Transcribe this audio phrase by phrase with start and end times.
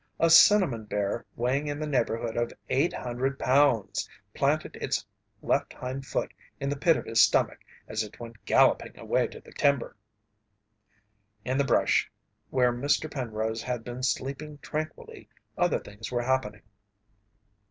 [0.19, 5.05] A cinnamon bear weighing in the neighbourhood of eight hundred pounds planted its
[5.43, 9.39] left hind foot in the pit of his stomach as it went galloping away to
[9.39, 9.95] the timber.
[11.45, 12.09] In the brush
[12.49, 13.11] where Mr.
[13.13, 16.63] Penrose had been sleeping tranquilly other things were happening.